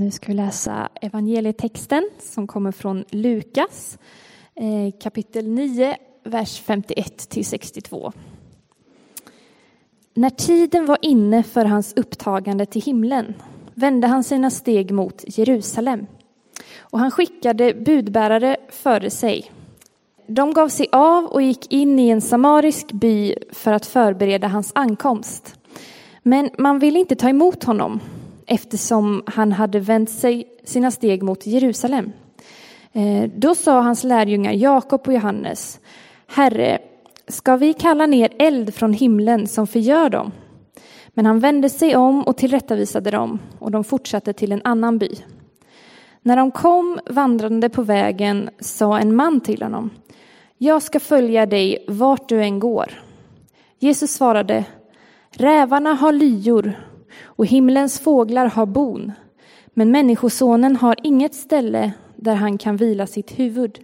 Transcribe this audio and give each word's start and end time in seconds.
Nu 0.00 0.10
ska 0.10 0.26
vi 0.26 0.34
läsa 0.34 0.88
evangelietexten 1.00 2.10
som 2.18 2.46
kommer 2.46 2.72
från 2.72 3.04
Lukas 3.10 3.98
eh, 4.54 5.00
kapitel 5.00 5.48
9, 5.48 5.96
vers 6.24 6.60
51 6.60 7.28
till 7.28 7.46
62. 7.46 8.12
När 10.14 10.30
tiden 10.30 10.86
var 10.86 10.98
inne 11.02 11.42
för 11.42 11.64
hans 11.64 11.92
upptagande 11.96 12.66
till 12.66 12.82
himlen 12.82 13.34
vände 13.74 14.06
han 14.06 14.24
sina 14.24 14.50
steg 14.50 14.90
mot 14.90 15.24
Jerusalem 15.26 16.06
och 16.78 16.98
han 16.98 17.10
skickade 17.10 17.74
budbärare 17.74 18.56
före 18.68 19.10
sig. 19.10 19.52
De 20.26 20.52
gav 20.52 20.68
sig 20.68 20.88
av 20.92 21.24
och 21.24 21.42
gick 21.42 21.72
in 21.72 21.98
i 21.98 22.08
en 22.08 22.20
samarisk 22.20 22.92
by 22.92 23.34
för 23.52 23.72
att 23.72 23.86
förbereda 23.86 24.48
hans 24.48 24.72
ankomst. 24.74 25.60
Men 26.22 26.50
man 26.58 26.78
ville 26.78 26.98
inte 26.98 27.16
ta 27.16 27.28
emot 27.28 27.64
honom 27.64 28.00
eftersom 28.50 29.22
han 29.26 29.52
hade 29.52 29.80
vänt 29.80 30.10
sig 30.10 30.48
sina 30.64 30.90
steg 30.90 31.22
mot 31.22 31.46
Jerusalem. 31.46 32.12
Eh, 32.92 33.30
då 33.36 33.54
sa 33.54 33.80
hans 33.80 34.04
lärjungar 34.04 34.52
Jakob 34.52 35.00
och 35.06 35.12
Johannes, 35.12 35.80
Herre, 36.26 36.78
ska 37.28 37.56
vi 37.56 37.72
kalla 37.72 38.06
ner 38.06 38.32
eld 38.38 38.74
från 38.74 38.92
himlen 38.92 39.46
som 39.46 39.66
förgör 39.66 40.10
dem? 40.10 40.32
Men 41.08 41.26
han 41.26 41.40
vände 41.40 41.68
sig 41.68 41.96
om 41.96 42.22
och 42.22 42.36
tillrättavisade 42.36 43.10
dem 43.10 43.38
och 43.58 43.70
de 43.70 43.84
fortsatte 43.84 44.32
till 44.32 44.52
en 44.52 44.62
annan 44.64 44.98
by. 44.98 45.10
När 46.22 46.36
de 46.36 46.50
kom 46.50 47.00
vandrande 47.10 47.68
på 47.68 47.82
vägen 47.82 48.50
sa 48.60 48.98
en 48.98 49.14
man 49.14 49.40
till 49.40 49.62
honom, 49.62 49.90
jag 50.58 50.82
ska 50.82 51.00
följa 51.00 51.46
dig 51.46 51.84
vart 51.88 52.28
du 52.28 52.42
än 52.42 52.58
går. 52.58 53.02
Jesus 53.78 54.12
svarade, 54.12 54.64
rävarna 55.30 55.94
har 55.94 56.12
lyor 56.12 56.89
och 57.22 57.46
himlens 57.46 58.00
fåglar 58.00 58.46
har 58.46 58.66
bon, 58.66 59.12
men 59.74 59.90
Människosonen 59.90 60.76
har 60.76 60.96
inget 61.02 61.34
ställe 61.34 61.92
där 62.16 62.34
han 62.34 62.58
kan 62.58 62.76
vila 62.76 63.06
sitt 63.06 63.38
huvud. 63.38 63.78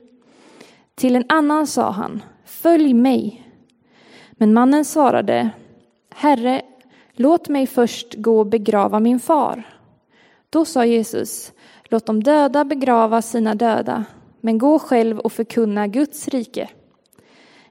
Till 0.94 1.16
en 1.16 1.24
annan 1.28 1.66
sa 1.66 1.90
han, 1.90 2.22
följ 2.44 2.94
mig. 2.94 3.42
Men 4.32 4.54
mannen 4.54 4.84
svarade, 4.84 5.50
Herre, 6.14 6.62
låt 7.12 7.48
mig 7.48 7.66
först 7.66 8.14
gå 8.14 8.38
och 8.38 8.46
begrava 8.46 9.00
min 9.00 9.20
far. 9.20 9.62
Då 10.50 10.64
sa 10.64 10.84
Jesus, 10.84 11.52
låt 11.84 12.06
de 12.06 12.22
döda 12.22 12.64
begrava 12.64 13.22
sina 13.22 13.54
döda, 13.54 14.04
men 14.40 14.58
gå 14.58 14.78
själv 14.78 15.18
och 15.18 15.32
förkunna 15.32 15.86
Guds 15.86 16.28
rike. 16.28 16.68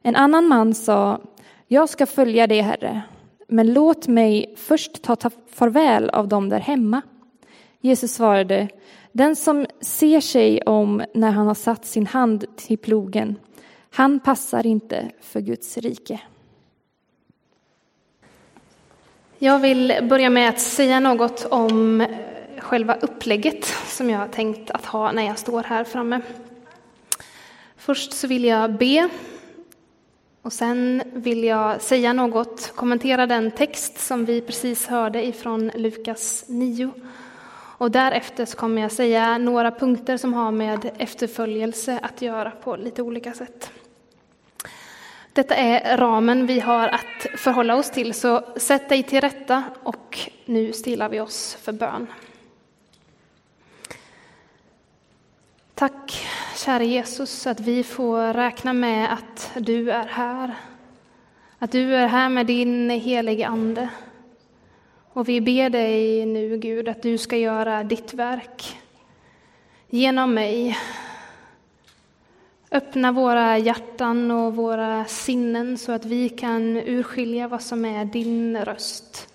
En 0.02 0.16
annan 0.16 0.48
man 0.48 0.74
sa, 0.74 1.22
jag 1.68 1.90
ska 1.90 2.06
följa 2.06 2.48
dig, 2.48 2.62
Herre, 2.62 3.02
men 3.48 3.74
låt 3.74 4.08
mig 4.08 4.54
först 4.58 5.02
ta 5.02 5.18
farväl 5.52 6.10
av 6.10 6.28
dem 6.28 6.50
där 6.50 6.60
hemma. 6.60 7.02
Jesus 7.82 8.14
svarade, 8.14 8.68
den 9.12 9.36
som 9.36 9.66
ser 9.82 10.20
sig 10.20 10.62
om 10.62 11.04
när 11.14 11.32
han 11.32 11.48
har 11.48 11.56
satt 11.56 11.86
sin 11.86 12.08
hand 12.08 12.46
till 12.56 12.78
plogen, 12.78 13.36
han 13.90 14.20
passar 14.20 14.66
inte 14.66 15.12
för 15.22 15.42
Guds 15.42 15.78
rike. 15.78 16.22
Jag 19.38 19.60
vill 19.60 19.94
börja 20.10 20.30
med 20.30 20.50
att 20.50 20.60
säga 20.60 21.00
något 21.00 21.46
om 21.46 22.02
eh, 22.02 22.08
själva 22.58 22.96
upplägget 22.96 23.66
som 23.66 24.10
jag 24.10 24.20
har 24.20 24.28
tänkt 24.28 24.72
att 24.72 24.86
ha 24.86 25.12
när 25.12 25.26
jag 25.26 25.40
står 25.40 25.64
här 25.64 25.84
framme. 25.84 26.22
Först 27.78 28.14
så 28.14 28.28
vill 28.28 28.46
jag 28.46 28.74
be 28.74 29.10
och 30.46 30.54
sen 30.54 31.04
vill 31.14 31.44
jag 31.44 31.82
säga 31.82 32.14
något, 32.14 32.72
kommentera 32.76 33.28
den 33.28 33.52
text 33.52 34.00
som 34.00 34.26
vi 34.26 34.42
precis 34.42 34.88
hörde 34.88 35.26
ifrån 35.26 35.72
Lukas 35.76 36.46
9. 36.48 36.92
Och 37.78 37.92
därefter 37.92 38.46
så 38.46 38.58
kommer 38.58 38.82
jag 38.82 38.92
säga 38.92 39.38
några 39.38 39.72
punkter 39.72 40.18
som 40.18 40.34
har 40.34 40.52
med 40.52 40.92
efterföljelse 40.98 42.00
att 42.02 42.22
göra 42.22 42.52
på 42.52 42.76
lite 42.76 43.02
olika 43.02 43.34
sätt. 43.34 43.72
Detta 45.34 45.56
är 45.56 45.98
ramen 45.98 46.48
vi 46.48 46.60
har 46.60 46.88
att 46.88 47.28
förhålla 47.38 47.76
oss 47.76 47.92
till, 47.92 48.14
så 48.14 48.44
sätt 48.56 48.90
dig 48.90 49.04
till 49.04 49.22
rätta 49.22 49.64
och 49.84 50.20
nu 50.46 50.74
stillar 50.74 51.10
vi 51.10 51.20
oss 51.20 51.58
för 51.62 51.72
bön. 51.72 52.08
Tack, 55.76 56.28
kära 56.66 56.84
Jesus, 56.84 57.48
att 57.48 57.60
vi 57.60 57.84
får 57.84 58.34
räkna 58.34 58.74
med 58.74 59.14
att 59.14 59.52
du 59.60 59.92
är 59.92 60.06
här. 60.06 60.56
Att 61.60 61.72
du 61.72 61.96
är 61.96 62.08
här 62.08 62.30
med 62.30 62.46
din 62.46 62.90
helige 62.90 63.48
Ande. 63.48 63.90
Och 65.14 65.30
vi 65.30 65.42
ber 65.42 65.70
dig 65.70 66.26
nu, 66.26 66.58
Gud, 66.58 66.90
att 66.90 67.02
du 67.02 67.18
ska 67.18 67.38
göra 67.38 67.84
ditt 67.84 68.14
verk 68.14 68.78
genom 69.90 70.34
mig. 70.34 70.78
Öppna 72.72 73.12
våra 73.12 73.58
hjärtan 73.58 74.32
och 74.32 74.56
våra 74.56 75.06
sinnen 75.06 75.78
så 75.78 75.92
att 75.92 76.06
vi 76.06 76.30
kan 76.30 76.78
urskilja 76.78 77.48
vad 77.48 77.62
som 77.62 77.86
är 77.86 78.06
din 78.06 78.58
röst, 78.66 79.30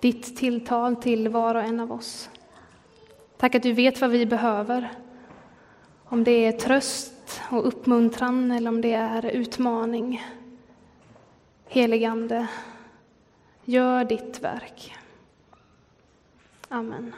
ditt 0.00 0.36
tilltal 0.36 0.96
till 0.96 1.28
var 1.28 1.54
och 1.54 1.62
en 1.62 1.80
av 1.80 1.92
oss. 1.92 2.30
Tack 3.36 3.54
att 3.54 3.62
du 3.62 3.72
vet 3.72 4.00
vad 4.00 4.10
vi 4.10 4.26
behöver. 4.26 4.90
Om 6.12 6.24
det 6.24 6.46
är 6.46 6.52
tröst 6.52 7.40
och 7.50 7.68
uppmuntran 7.68 8.50
eller 8.50 8.70
om 8.70 8.80
det 8.80 8.92
är 8.92 9.26
utmaning. 9.26 10.24
Heligande, 11.66 12.46
gör 13.64 14.04
ditt 14.04 14.40
verk. 14.40 14.96
Amen. 16.68 17.14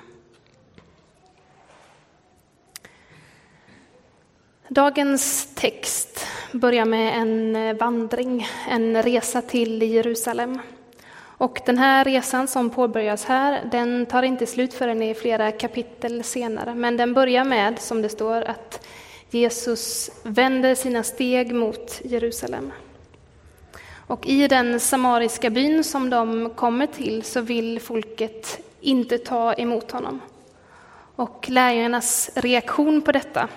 Dagens 4.68 5.54
text 5.54 6.26
börjar 6.52 6.84
med 6.84 7.18
en 7.18 7.76
vandring, 7.76 8.46
en 8.68 9.02
resa 9.02 9.42
till 9.42 9.82
Jerusalem. 9.82 10.58
Och 11.42 11.60
den 11.66 11.78
här 11.78 12.04
resan 12.04 12.48
som 12.48 12.70
påbörjas 12.70 13.24
här, 13.24 13.68
den 13.70 14.06
tar 14.06 14.22
inte 14.22 14.46
slut 14.46 14.74
förrän 14.74 15.02
i 15.02 15.14
flera 15.14 15.52
kapitel 15.52 16.24
senare. 16.24 16.74
Men 16.74 16.96
den 16.96 17.14
börjar 17.14 17.44
med, 17.44 17.78
som 17.78 18.02
det 18.02 18.08
står, 18.08 18.42
att 18.42 18.86
Jesus 19.30 20.10
vänder 20.22 20.74
sina 20.74 21.02
steg 21.02 21.54
mot 21.54 22.00
Jerusalem. 22.04 22.72
Och 24.06 24.26
i 24.26 24.48
den 24.48 24.80
samariska 24.80 25.50
byn 25.50 25.84
som 25.84 26.10
de 26.10 26.50
kommer 26.50 26.86
till 26.86 27.22
så 27.22 27.40
vill 27.40 27.80
folket 27.80 28.60
inte 28.80 29.18
ta 29.18 29.52
emot 29.54 29.90
honom. 29.90 30.20
Och 31.16 31.46
lärjungarnas 31.48 32.30
reaktion 32.34 33.02
på 33.02 33.12
detta 33.12 33.48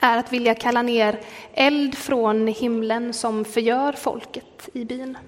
är 0.00 0.18
att 0.18 0.32
vilja 0.32 0.54
kalla 0.54 0.82
ner 0.82 1.20
eld 1.52 1.94
från 1.94 2.46
himlen 2.46 3.12
som 3.12 3.44
förgör 3.44 3.92
folket 3.92 4.68
i 4.72 4.84
byn. 4.84 5.18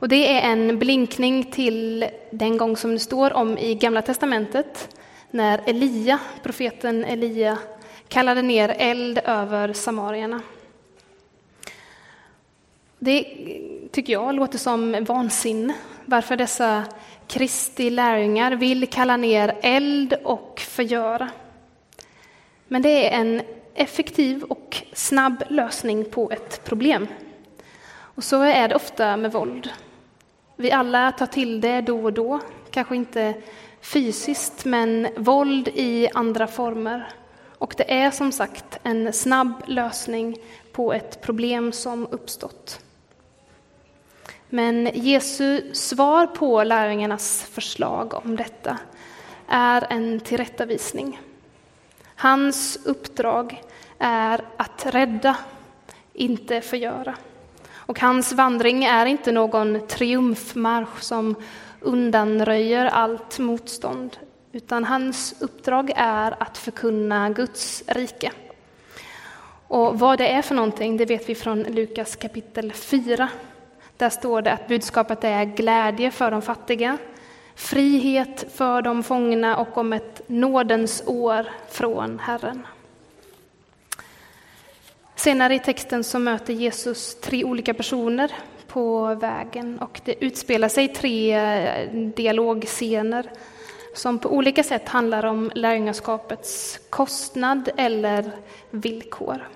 Och 0.00 0.08
det 0.08 0.32
är 0.32 0.52
en 0.52 0.78
blinkning 0.78 1.44
till 1.44 2.06
den 2.30 2.56
gång 2.56 2.76
som 2.76 2.92
det 2.92 2.98
står 2.98 3.32
om 3.32 3.58
i 3.58 3.74
Gamla 3.74 4.02
testamentet 4.02 4.96
när 5.30 5.60
Elia, 5.66 6.18
profeten 6.42 7.04
Elia, 7.04 7.58
kallade 8.08 8.42
ner 8.42 8.74
eld 8.78 9.18
över 9.24 9.72
samarierna. 9.72 10.40
Det 12.98 13.24
tycker 13.92 14.12
jag 14.12 14.34
låter 14.34 14.58
som 14.58 15.04
vansinne, 15.04 15.74
varför 16.04 16.36
dessa 16.36 16.84
Kristi 17.26 17.90
lärjungar 17.90 18.52
vill 18.52 18.88
kalla 18.88 19.16
ner 19.16 19.56
eld 19.62 20.14
och 20.24 20.60
förgöra. 20.60 21.30
Men 22.68 22.82
det 22.82 23.08
är 23.08 23.20
en 23.20 23.42
effektiv 23.74 24.42
och 24.42 24.82
snabb 24.92 25.44
lösning 25.48 26.04
på 26.04 26.30
ett 26.30 26.64
problem. 26.64 27.06
Och 28.00 28.24
så 28.24 28.42
är 28.42 28.68
det 28.68 28.74
ofta 28.74 29.16
med 29.16 29.32
våld. 29.32 29.70
Vi 30.60 30.72
alla 30.72 31.12
tar 31.12 31.26
till 31.26 31.60
det 31.60 31.80
då 31.80 32.04
och 32.04 32.12
då, 32.12 32.40
kanske 32.70 32.96
inte 32.96 33.34
fysiskt, 33.80 34.64
men 34.64 35.08
våld 35.16 35.68
i 35.68 36.08
andra 36.14 36.46
former. 36.46 37.08
Och 37.58 37.74
det 37.76 37.92
är 37.92 38.10
som 38.10 38.32
sagt 38.32 38.78
en 38.82 39.12
snabb 39.12 39.52
lösning 39.66 40.36
på 40.72 40.92
ett 40.92 41.20
problem 41.22 41.72
som 41.72 42.06
uppstått. 42.10 42.80
Men 44.48 44.90
Jesu 44.94 45.74
svar 45.74 46.26
på 46.26 46.64
lärjungarnas 46.64 47.42
förslag 47.42 48.14
om 48.14 48.36
detta 48.36 48.78
är 49.48 49.86
en 49.90 50.20
tillrättavisning. 50.20 51.20
Hans 52.14 52.78
uppdrag 52.84 53.62
är 53.98 54.40
att 54.56 54.86
rädda, 54.86 55.36
inte 56.12 56.60
förgöra. 56.60 57.14
Och 57.88 58.00
hans 58.00 58.32
vandring 58.32 58.84
är 58.84 59.06
inte 59.06 59.32
någon 59.32 59.86
triumfmarsch 59.86 61.00
som 61.00 61.34
undanröjer 61.80 62.86
allt 62.86 63.38
motstånd, 63.38 64.18
utan 64.52 64.84
hans 64.84 65.34
uppdrag 65.40 65.92
är 65.96 66.42
att 66.42 66.58
förkunna 66.58 67.30
Guds 67.30 67.84
rike. 67.86 68.32
Och 69.68 69.98
vad 69.98 70.18
det 70.18 70.28
är 70.28 70.42
för 70.42 70.54
någonting, 70.54 70.96
det 70.96 71.04
vet 71.04 71.28
vi 71.28 71.34
från 71.34 71.62
Lukas 71.62 72.16
kapitel 72.16 72.72
4. 72.72 73.28
Där 73.96 74.10
står 74.10 74.42
det 74.42 74.52
att 74.52 74.68
budskapet 74.68 75.24
är 75.24 75.44
glädje 75.44 76.10
för 76.10 76.30
de 76.30 76.42
fattiga, 76.42 76.98
frihet 77.54 78.52
för 78.54 78.82
de 78.82 79.02
fångna 79.02 79.56
och 79.56 79.78
om 79.78 79.92
ett 79.92 80.22
nådens 80.26 81.02
år 81.06 81.46
från 81.70 82.18
Herren. 82.18 82.66
Senare 85.18 85.54
i 85.54 85.58
texten 85.58 86.04
så 86.04 86.18
möter 86.18 86.52
Jesus 86.52 87.20
tre 87.20 87.44
olika 87.44 87.74
personer 87.74 88.32
på 88.66 89.14
vägen 89.14 89.78
och 89.78 90.00
det 90.04 90.24
utspelar 90.24 90.68
sig 90.68 90.88
tre 90.88 91.34
eh, 91.34 91.90
dialogscener 91.92 93.30
som 93.94 94.18
på 94.18 94.28
olika 94.28 94.62
sätt 94.62 94.88
handlar 94.88 95.26
om 95.26 95.50
lärjungaskapets 95.54 96.80
kostnad 96.90 97.70
eller 97.76 98.30
villkor. 98.70 99.48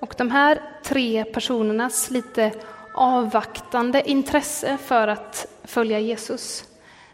Och 0.00 0.14
de 0.18 0.30
här 0.30 0.62
tre 0.84 1.24
personernas 1.24 2.10
lite 2.10 2.52
avvaktande 2.94 4.10
intresse 4.10 4.78
för 4.84 5.08
att 5.08 5.46
följa 5.64 5.98
Jesus, 5.98 6.64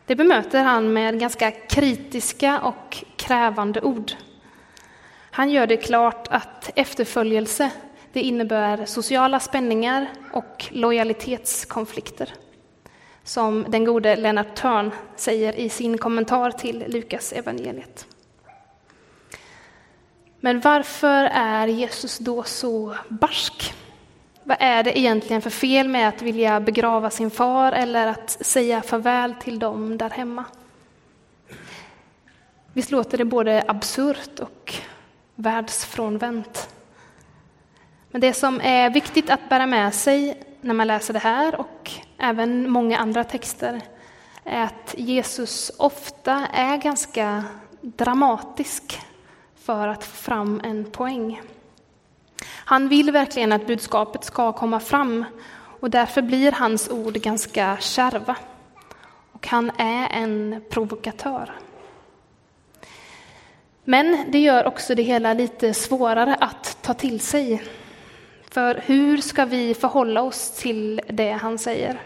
det 0.06 0.16
bemöter 0.16 0.62
han 0.62 0.92
med 0.92 1.20
ganska 1.20 1.50
kritiska 1.50 2.60
och 2.60 3.04
krävande 3.16 3.80
ord. 3.80 4.12
Han 5.36 5.50
gör 5.50 5.66
det 5.66 5.76
klart 5.76 6.28
att 6.30 6.70
efterföljelse 6.74 7.70
det 8.12 8.20
innebär 8.20 8.84
sociala 8.84 9.40
spänningar 9.40 10.06
och 10.32 10.66
lojalitetskonflikter. 10.70 12.32
Som 13.24 13.66
den 13.68 13.84
gode 13.84 14.16
Lennart 14.16 14.54
Törn 14.54 14.90
säger 15.16 15.52
i 15.52 15.68
sin 15.68 15.98
kommentar 15.98 16.50
till 16.50 16.84
Lukas 16.88 17.32
evangeliet. 17.32 18.06
Men 20.40 20.60
varför 20.60 21.24
är 21.32 21.66
Jesus 21.66 22.18
då 22.18 22.42
så 22.42 22.96
barsk? 23.08 23.74
Vad 24.42 24.56
är 24.60 24.82
det 24.82 24.98
egentligen 24.98 25.42
för 25.42 25.50
fel 25.50 25.88
med 25.88 26.08
att 26.08 26.22
vilja 26.22 26.60
begrava 26.60 27.10
sin 27.10 27.30
far 27.30 27.72
eller 27.72 28.06
att 28.06 28.30
säga 28.30 28.82
farväl 28.82 29.34
till 29.34 29.58
dem 29.58 29.98
där 29.98 30.10
hemma? 30.10 30.44
Visst 32.72 32.90
låter 32.90 33.18
det 33.18 33.24
både 33.24 33.64
absurt 33.68 34.40
och 34.40 34.74
världsfrånvänt. 35.36 36.68
Men 38.10 38.20
det 38.20 38.32
som 38.32 38.60
är 38.60 38.90
viktigt 38.90 39.30
att 39.30 39.48
bära 39.48 39.66
med 39.66 39.94
sig 39.94 40.42
när 40.60 40.74
man 40.74 40.86
läser 40.86 41.12
det 41.12 41.18
här 41.18 41.60
och 41.60 41.90
även 42.18 42.70
många 42.70 42.98
andra 42.98 43.24
texter 43.24 43.80
är 44.44 44.64
att 44.64 44.94
Jesus 44.98 45.72
ofta 45.78 46.46
är 46.52 46.76
ganska 46.76 47.44
dramatisk 47.80 49.00
för 49.54 49.88
att 49.88 50.04
få 50.04 50.16
fram 50.16 50.60
en 50.64 50.84
poäng. 50.84 51.42
Han 52.48 52.88
vill 52.88 53.10
verkligen 53.10 53.52
att 53.52 53.66
budskapet 53.66 54.24
ska 54.24 54.52
komma 54.52 54.80
fram 54.80 55.24
och 55.80 55.90
därför 55.90 56.22
blir 56.22 56.52
hans 56.52 56.90
ord 56.90 57.14
ganska 57.14 57.76
kärva. 57.80 58.36
Och 59.32 59.46
han 59.46 59.70
är 59.78 60.08
en 60.08 60.64
provokatör. 60.70 61.52
Men 63.88 64.24
det 64.28 64.38
gör 64.38 64.66
också 64.66 64.94
det 64.94 65.02
hela 65.02 65.34
lite 65.34 65.74
svårare 65.74 66.34
att 66.34 66.78
ta 66.82 66.94
till 66.94 67.20
sig. 67.20 67.62
För 68.50 68.82
hur 68.86 69.18
ska 69.18 69.44
vi 69.44 69.74
förhålla 69.74 70.22
oss 70.22 70.50
till 70.50 71.00
det 71.08 71.30
han 71.30 71.58
säger? 71.58 72.00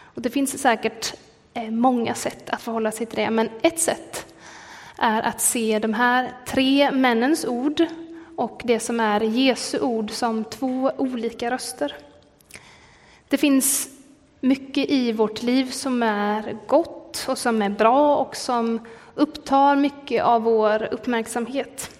Och 0.00 0.22
det 0.22 0.30
finns 0.30 0.62
säkert 0.62 1.14
eh, 1.54 1.70
många 1.70 2.14
sätt 2.14 2.50
att 2.50 2.62
förhålla 2.62 2.92
sig 2.92 3.06
till 3.06 3.16
det, 3.16 3.30
men 3.30 3.50
ett 3.62 3.78
sätt 3.78 4.34
är 4.98 5.22
att 5.22 5.40
se 5.40 5.78
de 5.78 5.94
här 5.94 6.32
tre 6.46 6.90
männens 6.90 7.44
ord 7.44 7.86
och 8.36 8.60
det 8.64 8.80
som 8.80 9.00
är 9.00 9.20
Jesu 9.20 9.80
ord 9.80 10.10
som 10.10 10.44
två 10.44 10.92
olika 10.98 11.50
röster. 11.50 11.94
Det 13.28 13.36
finns 13.36 13.88
mycket 14.40 14.90
i 14.90 15.12
vårt 15.12 15.42
liv 15.42 15.70
som 15.70 16.02
är 16.02 16.56
gott 16.66 17.26
och 17.28 17.38
som 17.38 17.62
är 17.62 17.70
bra 17.70 18.16
och 18.16 18.36
som 18.36 18.80
upptar 19.14 19.76
mycket 19.76 20.24
av 20.24 20.42
vår 20.42 20.88
uppmärksamhet. 20.92 21.98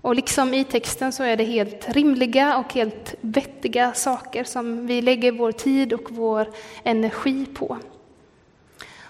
Och 0.00 0.14
liksom 0.14 0.54
i 0.54 0.64
texten 0.64 1.12
så 1.12 1.22
är 1.22 1.36
det 1.36 1.44
helt 1.44 1.88
rimliga 1.88 2.58
och 2.58 2.72
helt 2.74 3.14
vettiga 3.20 3.92
saker 3.92 4.44
som 4.44 4.86
vi 4.86 5.02
lägger 5.02 5.32
vår 5.32 5.52
tid 5.52 5.92
och 5.92 6.10
vår 6.10 6.48
energi 6.84 7.46
på. 7.46 7.78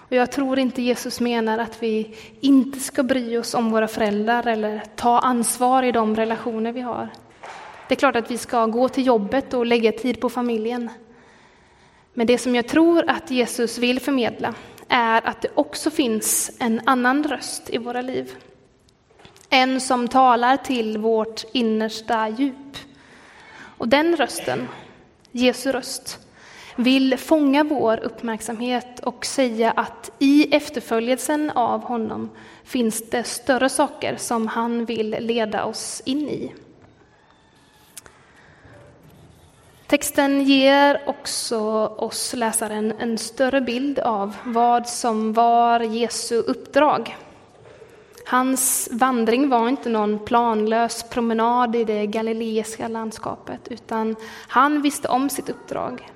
Och 0.09 0.15
jag 0.15 0.31
tror 0.31 0.59
inte 0.59 0.81
Jesus 0.81 1.19
menar 1.19 1.57
att 1.57 1.83
vi 1.83 2.15
inte 2.39 2.79
ska 2.79 3.03
bry 3.03 3.37
oss 3.37 3.53
om 3.53 3.71
våra 3.71 3.87
föräldrar 3.87 4.47
eller 4.47 4.83
ta 4.95 5.19
ansvar 5.19 5.83
i 5.83 5.91
de 5.91 6.15
relationer 6.15 6.71
vi 6.71 6.81
har. 6.81 7.09
Det 7.87 7.93
är 7.93 7.99
klart 7.99 8.15
att 8.15 8.31
vi 8.31 8.37
ska 8.37 8.65
gå 8.65 8.89
till 8.89 9.05
jobbet 9.05 9.53
och 9.53 9.65
lägga 9.65 9.91
tid 9.91 10.21
på 10.21 10.29
familjen. 10.29 10.89
Men 12.13 12.27
det 12.27 12.37
som 12.37 12.55
jag 12.55 12.67
tror 12.67 13.09
att 13.09 13.31
Jesus 13.31 13.77
vill 13.77 13.99
förmedla 13.99 14.53
är 14.89 15.27
att 15.27 15.41
det 15.41 15.49
också 15.55 15.91
finns 15.91 16.51
en 16.59 16.81
annan 16.85 17.23
röst 17.23 17.69
i 17.69 17.77
våra 17.77 18.01
liv. 18.01 18.35
En 19.49 19.81
som 19.81 20.07
talar 20.07 20.57
till 20.57 20.97
vårt 20.97 21.43
innersta 21.51 22.29
djup. 22.29 22.77
Och 23.77 23.87
den 23.87 24.15
rösten, 24.15 24.67
Jesu 25.31 25.71
röst, 25.71 26.19
vill 26.75 27.17
fånga 27.17 27.63
vår 27.63 27.99
uppmärksamhet 28.03 28.99
och 28.99 29.25
säga 29.25 29.71
att 29.71 30.11
i 30.19 30.55
efterföljelsen 30.55 31.49
av 31.49 31.83
honom 31.83 32.29
finns 32.63 33.09
det 33.09 33.23
större 33.23 33.69
saker 33.69 34.15
som 34.17 34.47
han 34.47 34.85
vill 34.85 35.09
leda 35.19 35.65
oss 35.65 36.01
in 36.05 36.29
i. 36.29 36.53
Texten 39.87 40.43
ger 40.43 41.01
också 41.05 41.59
oss 41.97 42.33
läsaren 42.33 42.93
en 42.99 43.17
större 43.17 43.61
bild 43.61 43.99
av 43.99 44.35
vad 44.43 44.87
som 44.87 45.33
var 45.33 45.79
Jesu 45.79 46.35
uppdrag. 46.35 47.17
Hans 48.25 48.89
vandring 48.91 49.49
var 49.49 49.69
inte 49.69 49.89
någon 49.89 50.25
planlös 50.25 51.03
promenad 51.03 51.75
i 51.75 51.83
det 51.83 52.05
galileiska 52.05 52.87
landskapet, 52.87 53.67
utan 53.67 54.15
han 54.47 54.81
visste 54.81 55.07
om 55.07 55.29
sitt 55.29 55.49
uppdrag. 55.49 56.11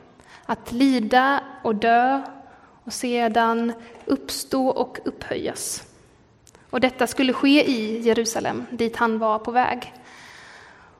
Att 0.45 0.71
lida 0.71 1.39
och 1.63 1.75
dö 1.75 2.21
och 2.83 2.93
sedan 2.93 3.73
uppstå 4.05 4.67
och 4.67 4.99
upphöjas. 5.05 5.83
Och 6.69 6.79
detta 6.79 7.07
skulle 7.07 7.33
ske 7.33 7.71
i 7.71 8.01
Jerusalem, 8.01 8.65
dit 8.71 8.95
han 8.95 9.19
var 9.19 9.39
på 9.39 9.51
väg. 9.51 9.93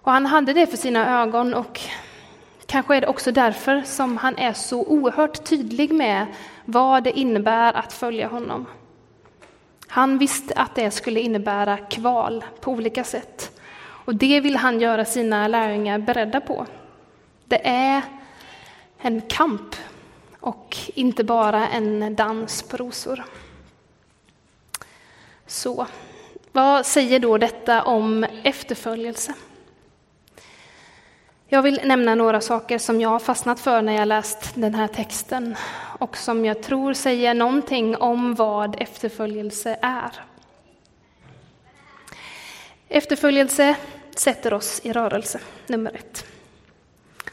Och 0.02 0.12
han 0.12 0.26
hade 0.26 0.54
det 0.54 0.68
för 0.68 0.78
sina 0.78 1.22
ögon 1.22 1.54
och 1.54 1.80
kanske 2.72 2.96
är 2.96 3.02
det 3.02 3.08
också 3.08 3.32
därför 3.32 3.82
som 3.82 4.18
han 4.18 4.38
är 4.38 4.54
så 4.54 4.84
oerhört 4.84 5.44
tydlig 5.44 5.94
med 5.94 6.26
vad 6.66 7.04
det 7.04 7.20
innebär 7.20 7.74
att 7.74 7.94
följa 7.94 8.28
honom. 8.28 8.66
Han 9.88 10.18
visste 10.18 10.54
att 10.54 10.76
det 10.76 10.92
skulle 10.92 11.20
innebära 11.20 11.78
kval 11.78 12.46
på 12.62 12.72
olika 12.72 13.04
sätt. 13.04 13.60
Och 13.80 14.16
det 14.16 14.40
vill 14.40 14.56
han 14.56 14.82
göra 14.82 15.06
sina 15.06 15.48
lärjungar 15.48 16.00
beredda 16.00 16.42
på. 16.42 16.66
Det 17.46 17.68
är 17.68 18.02
en 18.98 19.22
kamp 19.22 19.76
och 20.40 20.78
inte 20.96 21.24
bara 21.24 21.68
en 21.68 22.16
dans 22.16 22.64
på 22.64 22.78
rosor. 22.78 23.24
Så, 25.48 25.88
vad 26.52 26.86
säger 26.86 27.20
då 27.20 27.38
detta 27.38 27.84
om 27.84 28.24
efterföljelse? 28.44 29.34
Jag 31.54 31.62
vill 31.62 31.82
nämna 31.84 32.16
några 32.16 32.42
saker 32.42 32.78
som 32.78 33.02
jag 33.02 33.10
har 33.10 33.20
fastnat 33.20 33.60
för 33.60 33.82
när 33.82 33.94
jag 33.94 34.08
läst 34.08 34.52
den 34.56 34.76
här 34.76 34.88
texten 34.88 35.56
och 36.00 36.18
som 36.18 36.46
jag 36.46 36.64
tror 36.64 36.94
säger 36.94 37.34
någonting 37.34 37.98
om 37.98 38.36
vad 38.36 38.82
efterföljelse 38.82 39.80
är. 39.82 40.12
Efterföljelse 42.90 43.76
sätter 44.16 44.54
oss 44.54 44.82
i 44.84 44.94
rörelse, 44.94 45.40
nummer 45.68 45.92
ett. 45.96 46.26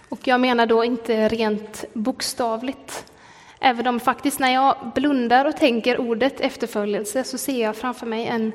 Och 0.09 0.21
jag 0.25 0.41
menar 0.41 0.67
då 0.67 0.85
inte 0.85 1.29
rent 1.29 1.85
bokstavligt. 1.93 3.05
Även 3.61 3.87
om 3.87 4.01
faktiskt 4.01 4.39
när 4.39 4.53
jag 4.53 4.93
blundar 4.95 5.45
och 5.45 5.57
tänker 5.57 6.01
ordet 6.01 6.41
efterföljelse 6.41 7.25
så 7.25 7.39
ser 7.39 7.63
jag 7.63 7.77
framför 7.77 8.07
mig 8.07 8.27
en 8.27 8.53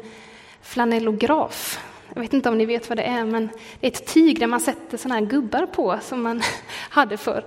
flanellograf 0.62 1.80
jag 2.16 2.22
vet 2.22 2.34
inte 2.34 2.50
om 2.50 2.58
ni 2.58 2.66
vet 2.66 2.90
vad 2.90 2.98
det 2.98 3.04
är, 3.04 3.26
men 3.26 3.50
det 3.80 3.88
är 3.88 3.92
ett 3.92 4.14
tyg 4.14 4.40
där 4.40 4.48
man 4.48 4.60
sätter 4.60 4.98
sådana 4.98 5.20
här 5.20 5.26
gubbar 5.26 5.66
på 5.66 6.00
som 6.02 6.22
man 6.22 6.42
hade 6.90 7.18
förr. 7.18 7.46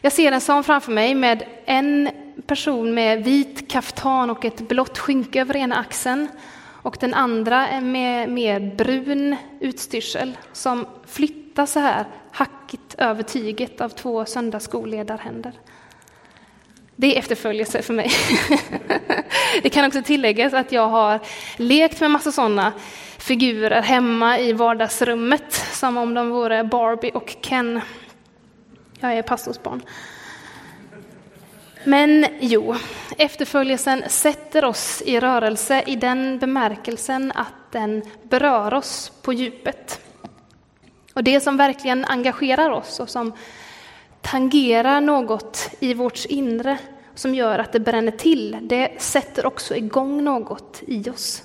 Jag 0.00 0.12
ser 0.12 0.32
en 0.32 0.40
sån 0.40 0.64
framför 0.64 0.92
mig 0.92 1.14
med 1.14 1.42
en 1.64 2.10
person 2.46 2.94
med 2.94 3.24
vit 3.24 3.70
kaftan 3.70 4.30
och 4.30 4.44
ett 4.44 4.68
blått 4.68 4.98
skynke 4.98 5.40
över 5.40 5.56
ena 5.56 5.76
axeln 5.76 6.28
och 6.82 6.96
den 7.00 7.14
andra 7.14 7.80
med 7.80 8.28
mer 8.28 8.76
brun 8.76 9.36
utstyrsel 9.60 10.36
som 10.52 10.86
flyttar 11.06 11.66
så 11.66 11.80
här 11.80 12.04
hackigt 12.30 12.94
över 12.98 13.22
tyget 13.22 13.80
av 13.80 13.88
två 13.88 14.24
söndagsskoledarhänder. 14.24 15.52
Det 17.00 17.14
är 17.14 17.18
efterföljelse 17.18 17.82
för 17.82 17.94
mig. 17.94 18.10
Det 19.62 19.70
kan 19.70 19.84
också 19.84 20.02
tilläggas 20.02 20.54
att 20.54 20.72
jag 20.72 20.88
har 20.88 21.20
lekt 21.56 22.00
med 22.00 22.10
massa 22.10 22.32
sådana 22.32 22.72
figurer 23.18 23.82
hemma 23.82 24.38
i 24.38 24.52
vardagsrummet 24.52 25.52
som 25.52 25.96
om 25.96 26.14
de 26.14 26.30
vore 26.30 26.64
Barbie 26.64 27.10
och 27.10 27.36
Ken. 27.40 27.80
Jag 29.00 29.12
är 29.12 29.22
pastorsbarn. 29.22 29.82
Men 31.84 32.26
jo, 32.40 32.76
efterföljelsen 33.18 34.04
sätter 34.08 34.64
oss 34.64 35.02
i 35.06 35.20
rörelse 35.20 35.82
i 35.86 35.96
den 35.96 36.38
bemärkelsen 36.38 37.32
att 37.34 37.72
den 37.72 38.02
berör 38.22 38.74
oss 38.74 39.12
på 39.22 39.32
djupet. 39.32 40.00
Och 41.14 41.24
det 41.24 41.40
som 41.40 41.56
verkligen 41.56 42.04
engagerar 42.04 42.70
oss 42.70 43.00
och 43.00 43.10
som 43.10 43.32
tangerar 44.30 45.00
något 45.00 45.70
i 45.80 45.94
vårt 45.94 46.24
inre 46.24 46.78
som 47.14 47.34
gör 47.34 47.58
att 47.58 47.72
det 47.72 47.80
bränner 47.80 48.12
till, 48.12 48.56
det 48.62 49.02
sätter 49.02 49.46
också 49.46 49.76
igång 49.76 50.24
något 50.24 50.82
i 50.86 51.10
oss. 51.10 51.42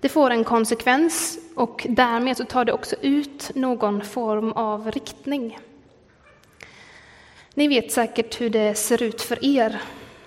Det 0.00 0.08
får 0.08 0.30
en 0.30 0.44
konsekvens 0.44 1.38
och 1.54 1.86
därmed 1.88 2.36
så 2.36 2.44
tar 2.44 2.64
det 2.64 2.72
också 2.72 2.96
ut 3.00 3.50
någon 3.54 4.04
form 4.04 4.52
av 4.52 4.90
riktning. 4.90 5.58
Ni 7.54 7.68
vet 7.68 7.92
säkert 7.92 8.40
hur 8.40 8.50
det 8.50 8.74
ser 8.74 9.02
ut 9.02 9.22
för 9.22 9.44
er. 9.44 9.82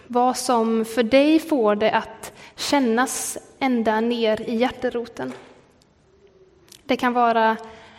Vad 0.08 0.38
som 0.38 0.86
för 0.86 1.04
dig 1.04 1.40
får 1.40 1.76
det 1.76 1.92
att 1.92 2.34
kännas 2.56 3.38
ända 3.60 4.00
ner 4.00 4.42
i 4.42 4.56
hjärteroten. 4.56 5.34
Det 6.84 6.98
kan 6.98 7.14
vara 7.14 7.58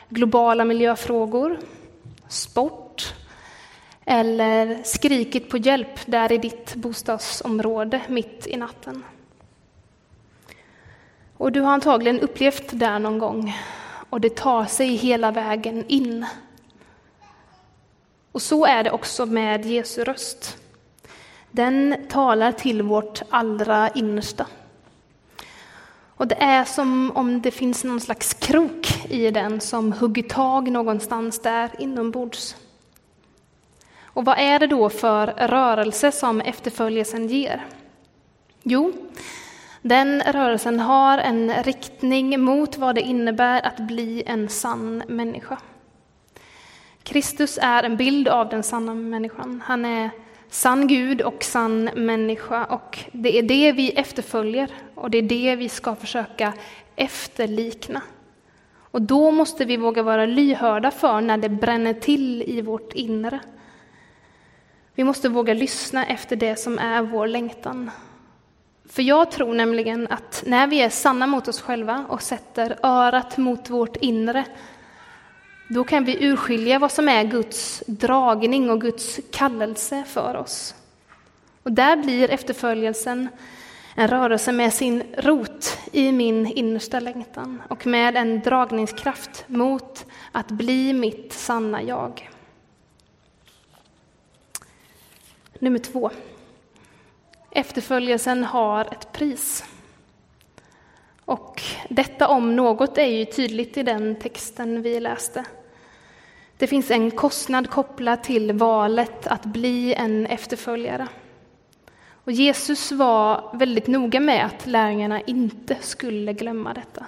globala 0.08 0.64
miljöfrågor, 0.64 1.58
sport 2.28 2.89
eller 4.04 4.82
skrikit 4.84 5.50
på 5.50 5.56
hjälp 5.56 6.06
där 6.06 6.32
i 6.32 6.38
ditt 6.38 6.74
bostadsområde 6.74 8.00
mitt 8.08 8.46
i 8.46 8.56
natten. 8.56 9.04
Och 11.36 11.52
du 11.52 11.60
har 11.60 11.72
antagligen 11.72 12.20
upplevt 12.20 12.70
det 12.70 12.76
där 12.76 12.98
någon 12.98 13.18
gång 13.18 13.56
och 14.10 14.20
det 14.20 14.36
tar 14.36 14.64
sig 14.64 14.88
hela 14.88 15.30
vägen 15.30 15.84
in. 15.88 16.26
Och 18.32 18.42
så 18.42 18.66
är 18.66 18.84
det 18.84 18.90
också 18.90 19.26
med 19.26 19.66
Jesu 19.66 20.04
röst. 20.04 20.56
Den 21.50 22.06
talar 22.08 22.52
till 22.52 22.82
vårt 22.82 23.22
allra 23.30 23.88
innersta. 23.88 24.46
Och 26.20 26.26
det 26.26 26.42
är 26.42 26.64
som 26.64 27.12
om 27.14 27.42
det 27.42 27.50
finns 27.50 27.84
någon 27.84 28.00
slags 28.00 28.34
krok 28.34 29.06
i 29.08 29.30
den 29.30 29.60
som 29.60 29.92
hugger 29.92 30.22
tag 30.22 30.70
någonstans 30.70 31.42
där 31.42 31.70
inombords. 31.78 32.56
Och 34.20 34.26
vad 34.26 34.38
är 34.38 34.58
det 34.58 34.66
då 34.66 34.88
för 34.88 35.26
rörelse 35.26 36.12
som 36.12 36.40
efterföljelsen 36.40 37.28
ger? 37.28 37.66
Jo, 38.62 38.92
den 39.82 40.22
rörelsen 40.22 40.80
har 40.80 41.18
en 41.18 41.62
riktning 41.62 42.40
mot 42.40 42.76
vad 42.76 42.94
det 42.94 43.00
innebär 43.00 43.66
att 43.66 43.76
bli 43.76 44.22
en 44.26 44.48
sann 44.48 45.02
människa. 45.08 45.58
Kristus 47.02 47.58
är 47.62 47.82
en 47.82 47.96
bild 47.96 48.28
av 48.28 48.48
den 48.48 48.62
sanna 48.62 48.94
människan. 48.94 49.62
Han 49.66 49.84
är 49.84 50.10
sann 50.50 50.86
Gud 50.86 51.22
och 51.22 51.44
sann 51.44 51.90
människa 51.96 52.64
och 52.64 52.98
det 53.12 53.38
är 53.38 53.42
det 53.42 53.72
vi 53.72 53.90
efterföljer 53.90 54.70
och 54.94 55.10
det 55.10 55.18
är 55.18 55.22
det 55.22 55.56
vi 55.56 55.68
ska 55.68 55.94
försöka 55.94 56.52
efterlikna. 56.96 58.02
Och 58.72 59.02
då 59.02 59.30
måste 59.30 59.64
vi 59.64 59.76
våga 59.76 60.02
vara 60.02 60.26
lyhörda 60.26 60.90
för 60.90 61.20
när 61.20 61.38
det 61.38 61.48
bränner 61.48 61.94
till 61.94 62.42
i 62.42 62.62
vårt 62.62 62.92
inre. 62.92 63.40
Vi 64.94 65.04
måste 65.04 65.28
våga 65.28 65.54
lyssna 65.54 66.06
efter 66.06 66.36
det 66.36 66.56
som 66.56 66.78
är 66.78 67.02
vår 67.02 67.26
längtan. 67.26 67.90
För 68.88 69.02
jag 69.02 69.30
tror 69.30 69.54
nämligen 69.54 70.06
att 70.10 70.42
när 70.46 70.66
vi 70.66 70.82
är 70.82 70.90
sanna 70.90 71.26
mot 71.26 71.48
oss 71.48 71.60
själva 71.60 72.06
och 72.08 72.22
sätter 72.22 72.78
örat 72.82 73.36
mot 73.36 73.70
vårt 73.70 73.96
inre 73.96 74.44
då 75.68 75.84
kan 75.84 76.04
vi 76.04 76.24
urskilja 76.24 76.78
vad 76.78 76.92
som 76.92 77.08
är 77.08 77.24
Guds 77.24 77.82
dragning 77.86 78.70
och 78.70 78.80
Guds 78.80 79.20
kallelse 79.32 80.04
för 80.06 80.36
oss. 80.36 80.74
Och 81.62 81.72
där 81.72 81.96
blir 81.96 82.30
efterföljelsen 82.30 83.28
en 83.94 84.08
rörelse 84.08 84.52
med 84.52 84.74
sin 84.74 85.02
rot 85.18 85.78
i 85.92 86.12
min 86.12 86.46
innersta 86.46 87.00
längtan 87.00 87.62
och 87.68 87.86
med 87.86 88.16
en 88.16 88.40
dragningskraft 88.40 89.44
mot 89.46 90.06
att 90.32 90.48
bli 90.48 90.92
mitt 90.92 91.32
sanna 91.32 91.82
jag. 91.82 92.30
Nummer 95.62 95.78
två. 95.78 96.10
Efterföljelsen 97.50 98.44
har 98.44 98.84
ett 98.84 99.12
pris. 99.12 99.64
Och 101.24 101.62
detta 101.88 102.28
om 102.28 102.56
något 102.56 102.98
är 102.98 103.06
ju 103.06 103.24
tydligt 103.24 103.76
i 103.76 103.82
den 103.82 104.16
texten 104.16 104.82
vi 104.82 105.00
läste. 105.00 105.44
Det 106.56 106.66
finns 106.66 106.90
en 106.90 107.10
kostnad 107.10 107.70
kopplad 107.70 108.22
till 108.22 108.52
valet 108.52 109.26
att 109.26 109.44
bli 109.44 109.94
en 109.94 110.26
efterföljare. 110.26 111.08
Och 112.24 112.32
Jesus 112.32 112.92
var 112.92 113.50
väldigt 113.54 113.86
noga 113.86 114.20
med 114.20 114.46
att 114.46 114.66
lärjungarna 114.66 115.20
inte 115.20 115.76
skulle 115.80 116.32
glömma 116.32 116.74
detta. 116.74 117.06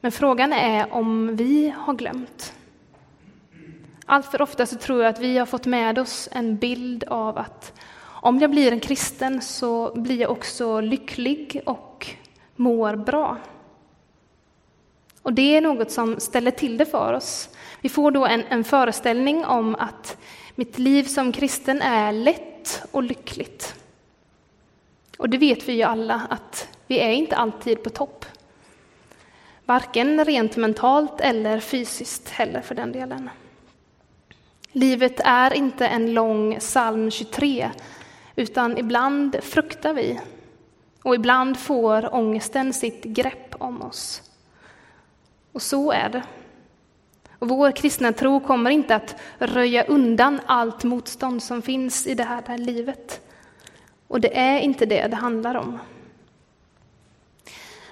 Men 0.00 0.12
frågan 0.12 0.52
är 0.52 0.94
om 0.94 1.36
vi 1.36 1.74
har 1.76 1.94
glömt. 1.94 2.52
Allt 4.12 4.26
för 4.26 4.42
ofta 4.42 4.66
så 4.66 4.76
tror 4.76 5.02
jag 5.02 5.10
att 5.10 5.18
vi 5.18 5.38
har 5.38 5.46
fått 5.46 5.66
med 5.66 5.98
oss 5.98 6.28
en 6.32 6.56
bild 6.56 7.04
av 7.04 7.38
att 7.38 7.72
om 8.02 8.38
jag 8.38 8.50
blir 8.50 8.72
en 8.72 8.80
kristen 8.80 9.42
så 9.42 9.92
blir 9.94 10.20
jag 10.20 10.30
också 10.30 10.80
lycklig 10.80 11.62
och 11.66 12.06
mår 12.56 12.96
bra. 12.96 13.36
Och 15.22 15.32
det 15.32 15.56
är 15.56 15.60
något 15.60 15.90
som 15.90 16.20
ställer 16.20 16.50
till 16.50 16.78
det 16.78 16.86
för 16.86 17.12
oss. 17.12 17.48
Vi 17.80 17.88
får 17.88 18.10
då 18.10 18.26
en, 18.26 18.42
en 18.48 18.64
föreställning 18.64 19.44
om 19.44 19.74
att 19.74 20.16
mitt 20.54 20.78
liv 20.78 21.04
som 21.04 21.32
kristen 21.32 21.82
är 21.82 22.12
lätt 22.12 22.82
och 22.90 23.02
lyckligt. 23.02 23.74
Och 25.18 25.28
det 25.28 25.38
vet 25.38 25.68
vi 25.68 25.72
ju 25.72 25.82
alla 25.82 26.22
att 26.30 26.68
vi 26.86 26.98
är 26.98 27.12
inte 27.12 27.36
alltid 27.36 27.82
på 27.82 27.90
topp. 27.90 28.24
Varken 29.64 30.24
rent 30.24 30.56
mentalt 30.56 31.20
eller 31.20 31.60
fysiskt 31.60 32.28
heller 32.28 32.60
för 32.60 32.74
den 32.74 32.92
delen. 32.92 33.30
Livet 34.72 35.20
är 35.24 35.54
inte 35.54 35.86
en 35.86 36.14
lång 36.14 36.58
psalm 36.58 37.10
23, 37.10 37.70
utan 38.36 38.78
ibland 38.78 39.36
fruktar 39.42 39.94
vi. 39.94 40.20
Och 41.02 41.14
ibland 41.14 41.58
får 41.58 42.14
ångesten 42.14 42.72
sitt 42.72 43.04
grepp 43.04 43.54
om 43.58 43.82
oss. 43.82 44.22
Och 45.52 45.62
så 45.62 45.92
är 45.92 46.08
det. 46.08 46.22
Och 47.38 47.48
vår 47.48 47.72
kristna 47.72 48.12
tro 48.12 48.40
kommer 48.40 48.70
inte 48.70 48.96
att 48.96 49.16
röja 49.38 49.84
undan 49.84 50.40
allt 50.46 50.84
motstånd 50.84 51.42
som 51.42 51.62
finns 51.62 52.06
i 52.06 52.14
det 52.14 52.24
här 52.24 52.58
livet. 52.58 53.20
Och 54.08 54.20
det 54.20 54.38
är 54.38 54.58
inte 54.58 54.86
det 54.86 55.06
det 55.06 55.16
handlar 55.16 55.54
om. 55.54 55.78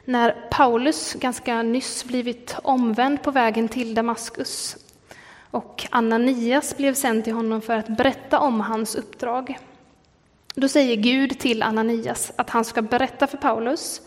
När 0.05 0.49
Paulus 0.51 1.15
ganska 1.15 1.63
nyss 1.63 2.05
blivit 2.05 2.57
omvänd 2.63 3.23
på 3.23 3.31
vägen 3.31 3.69
till 3.69 3.95
Damaskus 3.95 4.77
och 5.51 5.87
Ananias 5.91 6.77
blev 6.77 6.95
sänd 6.95 7.25
till 7.25 7.33
honom 7.33 7.61
för 7.61 7.77
att 7.77 7.89
berätta 7.89 8.41
om 8.41 8.61
hans 8.61 8.95
uppdrag. 8.95 9.59
Då 10.55 10.69
säger 10.69 10.97
Gud 10.97 11.39
till 11.39 11.63
Ananias 11.63 12.33
att 12.37 12.51
han 12.51 12.65
ska 12.65 12.83
berätta 12.83 13.27
för 13.27 13.37
Paulus 13.37 14.03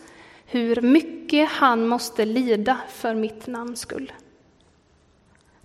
hur 0.46 0.80
mycket 0.80 1.48
han 1.48 1.88
måste 1.88 2.24
lida 2.24 2.78
för 2.88 3.14
mitt 3.14 3.46
namns 3.46 3.80
skull. 3.80 4.12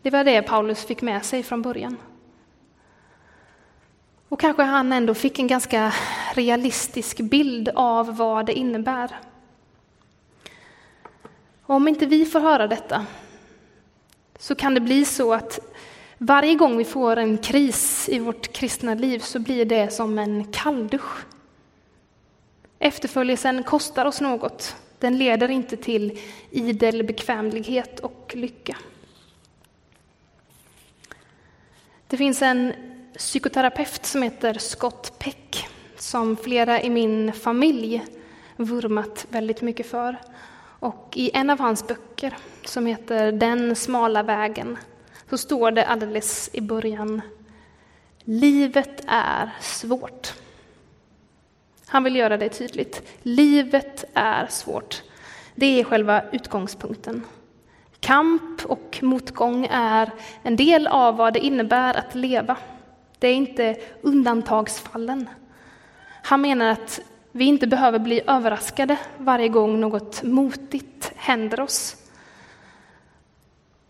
Det 0.01 0.09
var 0.09 0.23
det 0.23 0.41
Paulus 0.41 0.85
fick 0.85 1.01
med 1.01 1.25
sig 1.25 1.43
från 1.43 1.61
början. 1.61 1.97
Och 4.29 4.39
kanske 4.39 4.63
han 4.63 4.93
ändå 4.93 5.13
fick 5.13 5.39
en 5.39 5.47
ganska 5.47 5.93
realistisk 6.33 7.19
bild 7.19 7.69
av 7.75 8.17
vad 8.17 8.45
det 8.45 8.53
innebär. 8.53 9.19
Och 11.63 11.75
om 11.75 11.87
inte 11.87 12.05
vi 12.05 12.25
får 12.25 12.39
höra 12.39 12.67
detta 12.67 13.05
så 14.37 14.55
kan 14.55 14.73
det 14.73 14.81
bli 14.81 15.05
så 15.05 15.33
att 15.33 15.59
varje 16.17 16.55
gång 16.55 16.77
vi 16.77 16.85
får 16.85 17.17
en 17.17 17.37
kris 17.37 18.09
i 18.09 18.19
vårt 18.19 18.53
kristna 18.53 18.93
liv 18.93 19.19
så 19.19 19.39
blir 19.39 19.65
det 19.65 19.93
som 19.93 20.19
en 20.19 20.45
kalldusch. 20.45 21.25
Efterföljelsen 22.79 23.63
kostar 23.63 24.05
oss 24.05 24.21
något. 24.21 24.75
Den 24.99 25.17
leder 25.17 25.51
inte 25.51 25.77
till 25.77 26.19
idel 26.51 27.03
bekvämlighet 27.03 27.99
och 27.99 28.31
lycka. 28.35 28.77
Det 32.07 32.17
finns 32.17 32.41
en 32.41 32.73
psykoterapeut 33.17 34.05
som 34.05 34.21
heter 34.21 34.53
Scott 34.53 35.19
Peck 35.19 35.67
som 35.97 36.37
flera 36.37 36.81
i 36.81 36.89
min 36.89 37.33
familj 37.33 38.05
vurmat 38.55 39.25
väldigt 39.29 39.61
mycket 39.61 39.87
för. 39.87 40.17
Och 40.79 41.13
i 41.15 41.31
en 41.33 41.49
av 41.49 41.59
hans 41.59 41.87
böcker, 41.87 42.37
som 42.67 42.85
heter 42.85 43.31
Den 43.31 43.75
smala 43.75 44.23
vägen, 44.23 44.77
så 45.29 45.37
står 45.37 45.71
det 45.71 45.85
alldeles 45.85 46.49
i 46.53 46.61
början 46.61 47.21
Livet 48.29 49.03
är 49.07 49.49
svårt. 49.61 50.33
Han 51.85 52.03
vill 52.03 52.15
göra 52.15 52.37
det 52.37 52.49
tydligt. 52.49 53.01
Livet 53.21 54.05
är 54.13 54.47
svårt. 54.47 55.03
Det 55.55 55.79
är 55.79 55.83
själva 55.83 56.23
utgångspunkten. 56.31 57.23
Kamp 57.99 58.65
och 58.65 58.99
motgång 59.01 59.67
är 59.71 60.11
en 60.43 60.55
del 60.55 60.87
av 60.87 61.17
vad 61.17 61.33
det 61.33 61.39
innebär 61.39 61.93
att 61.93 62.15
leva. 62.15 62.57
Det 63.19 63.27
är 63.27 63.33
inte 63.33 63.75
undantagsfallen. 64.01 65.29
Han 66.23 66.41
menar 66.41 66.71
att 66.71 66.99
vi 67.31 67.45
inte 67.45 67.67
behöver 67.67 67.99
bli 67.99 68.21
överraskade 68.27 68.97
varje 69.17 69.47
gång 69.47 69.79
något 69.79 70.23
motigt 70.23 71.11
händer 71.15 71.59
oss. 71.59 71.95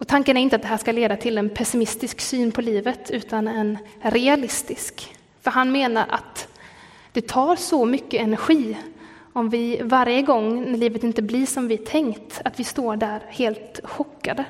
Och 0.08 0.12
tanken 0.12 0.38
är 0.38 0.42
inte 0.42 0.56
att 0.56 0.62
det 0.62 0.68
här 0.68 0.78
ska 0.78 0.92
leda 0.92 1.18
till 1.18 1.38
en 1.38 1.50
pessimistisk 1.50 2.22
syn 2.22 2.52
på 2.52 2.62
livet, 2.62 3.12
utan 3.12 3.48
en 3.48 3.78
realistisk. 4.02 5.16
För 5.42 5.52
han 5.52 5.72
menar 5.72 6.06
att 6.10 6.48
det 7.12 7.28
tar 7.28 7.56
så 7.56 7.86
mycket 7.86 8.22
energi 8.22 8.78
om 9.34 9.50
vi 9.50 9.82
varje 9.84 10.22
gång 10.22 10.72
när 10.72 10.78
livet 10.78 11.04
inte 11.04 11.22
blir 11.22 11.46
som 11.46 11.68
vi 11.68 11.78
tänkt, 11.78 12.42
att 12.46 12.60
vi 12.60 12.64
står 12.64 12.96
där 12.96 13.22
helt 13.30 13.80
chockade. 13.84 14.46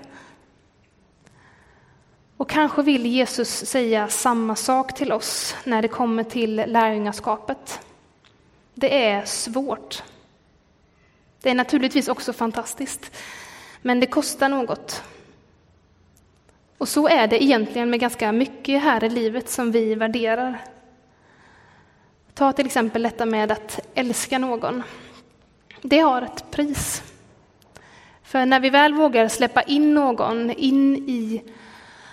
Och 2.37 2.49
kanske 2.49 2.81
vill 2.81 3.05
Jesus 3.05 3.65
säga 3.65 4.07
samma 4.07 4.55
sak 4.55 4.95
till 4.95 5.11
oss 5.11 5.55
när 5.63 5.81
det 5.81 5.87
kommer 5.87 6.23
till 6.23 6.55
lärjungaskapet. 6.55 7.79
Det 8.73 9.05
är 9.05 9.25
svårt. 9.25 10.03
Det 11.41 11.49
är 11.49 11.55
naturligtvis 11.55 12.07
också 12.07 12.33
fantastiskt, 12.33 13.11
men 13.81 13.99
det 13.99 14.07
kostar 14.07 14.49
något. 14.49 15.03
Och 16.77 16.89
så 16.89 17.07
är 17.07 17.27
det 17.27 17.43
egentligen 17.43 17.89
med 17.89 17.99
ganska 17.99 18.31
mycket 18.31 18.83
här 18.83 19.03
i 19.03 19.09
livet 19.09 19.49
som 19.49 19.71
vi 19.71 19.95
värderar. 19.95 20.61
Ta 22.33 22.53
till 22.53 22.65
exempel 22.65 23.03
detta 23.03 23.25
med 23.25 23.51
att 23.51 23.79
älska 23.93 24.37
någon. 24.37 24.83
Det 25.81 25.99
har 25.99 26.21
ett 26.21 26.51
pris. 26.51 27.03
För 28.23 28.45
när 28.45 28.59
vi 28.59 28.69
väl 28.69 28.93
vågar 28.93 29.27
släppa 29.27 29.61
in 29.61 29.93
någon 29.93 30.51
in 30.51 30.95
i 30.95 31.43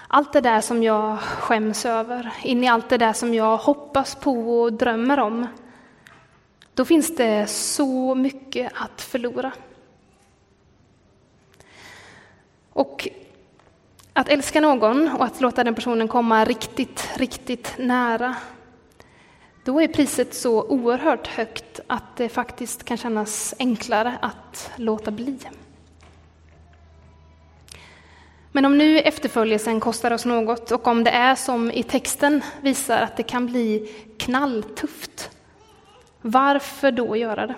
allt 0.08 0.32
det 0.32 0.40
där 0.40 0.60
som 0.60 0.82
jag 0.82 1.20
skäms 1.20 1.86
över, 1.86 2.32
in 2.42 2.64
i 2.64 2.68
allt 2.68 2.88
det 2.88 2.98
där 2.98 3.12
som 3.12 3.34
jag 3.34 3.56
hoppas 3.56 4.14
på 4.14 4.60
och 4.60 4.72
drömmer 4.72 5.20
om, 5.20 5.46
då 6.74 6.84
finns 6.84 7.16
det 7.16 7.46
så 7.46 8.14
mycket 8.14 8.72
att 8.74 9.00
förlora. 9.00 9.52
Och 12.72 13.08
att 14.14 14.28
älska 14.28 14.60
någon 14.60 15.08
och 15.08 15.24
att 15.24 15.40
låta 15.40 15.64
den 15.64 15.74
personen 15.74 16.08
komma 16.08 16.44
riktigt, 16.44 17.08
riktigt 17.16 17.74
nära, 17.78 18.36
då 19.64 19.80
är 19.80 19.88
priset 19.88 20.34
så 20.34 20.62
oerhört 20.62 21.26
högt 21.26 21.80
att 21.86 22.16
det 22.16 22.28
faktiskt 22.28 22.84
kan 22.84 22.96
kännas 22.96 23.54
enklare 23.58 24.18
att 24.20 24.70
låta 24.76 25.10
bli. 25.10 25.38
Men 28.52 28.64
om 28.64 28.78
nu 28.78 28.98
efterföljelsen 28.98 29.80
kostar 29.80 30.10
oss 30.10 30.24
något 30.24 30.70
och 30.70 30.86
om 30.86 31.04
det 31.04 31.10
är 31.10 31.34
som 31.34 31.70
i 31.70 31.82
texten 31.82 32.42
visar 32.60 33.02
att 33.02 33.16
det 33.16 33.22
kan 33.22 33.46
bli 33.46 33.92
knalltufft, 34.18 35.30
varför 36.20 36.90
då 36.90 37.16
göra 37.16 37.46
det? 37.46 37.54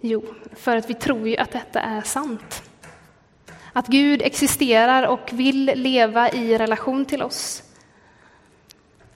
Jo, 0.00 0.24
för 0.52 0.76
att 0.76 0.90
vi 0.90 0.94
tror 0.94 1.28
ju 1.28 1.36
att 1.36 1.52
detta 1.52 1.80
är 1.80 2.02
sant. 2.02 2.62
Att 3.76 3.86
Gud 3.86 4.22
existerar 4.22 5.06
och 5.06 5.30
vill 5.32 5.64
leva 5.74 6.30
i 6.30 6.58
relation 6.58 7.04
till 7.04 7.22
oss. 7.22 7.62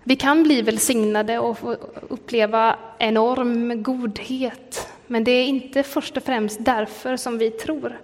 Vi 0.04 0.16
kan 0.16 0.42
bli 0.42 0.62
välsignade 0.62 1.38
och 1.38 1.58
få 1.58 1.72
uppleva 2.08 2.78
enorm 2.98 3.82
godhet, 3.82 4.88
men 5.06 5.24
det 5.24 5.30
är 5.30 5.44
inte 5.44 5.82
först 5.82 6.16
och 6.16 6.22
främst 6.22 6.64
därför 6.64 7.16
som 7.16 7.38
vi 7.38 7.50
tror. 7.50 8.00